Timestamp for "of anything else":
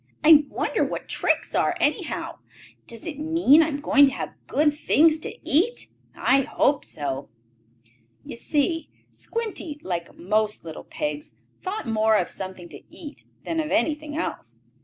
13.59-14.59